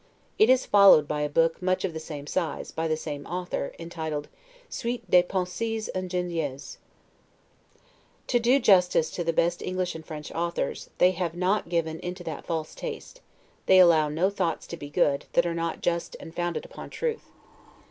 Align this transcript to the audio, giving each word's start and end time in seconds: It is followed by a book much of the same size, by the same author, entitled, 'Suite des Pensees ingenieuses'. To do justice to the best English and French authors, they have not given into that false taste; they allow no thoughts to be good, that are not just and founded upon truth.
It 0.39 0.49
is 0.49 0.65
followed 0.65 1.07
by 1.07 1.21
a 1.21 1.29
book 1.29 1.61
much 1.61 1.85
of 1.85 1.93
the 1.93 1.99
same 1.99 2.25
size, 2.25 2.71
by 2.71 2.87
the 2.87 2.97
same 2.97 3.23
author, 3.27 3.73
entitled, 3.77 4.29
'Suite 4.67 5.07
des 5.07 5.21
Pensees 5.21 5.89
ingenieuses'. 5.93 6.79
To 8.25 8.39
do 8.39 8.57
justice 8.59 9.11
to 9.11 9.23
the 9.23 9.31
best 9.31 9.61
English 9.61 9.93
and 9.93 10.03
French 10.03 10.31
authors, 10.31 10.89
they 10.97 11.11
have 11.11 11.35
not 11.35 11.69
given 11.69 11.99
into 11.99 12.23
that 12.23 12.47
false 12.47 12.73
taste; 12.73 13.21
they 13.67 13.77
allow 13.77 14.09
no 14.09 14.31
thoughts 14.31 14.65
to 14.65 14.75
be 14.77 14.89
good, 14.89 15.25
that 15.33 15.45
are 15.45 15.53
not 15.53 15.81
just 15.81 16.17
and 16.19 16.33
founded 16.35 16.65
upon 16.65 16.89
truth. 16.89 17.25